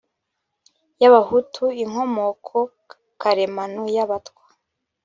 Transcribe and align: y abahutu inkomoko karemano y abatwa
y 1.01 1.03
abahutu 1.09 1.63
inkomoko 1.83 2.57
karemano 3.21 3.83
y 3.95 3.99
abatwa 4.03 4.43